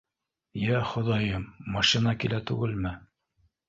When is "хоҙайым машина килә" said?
0.93-2.43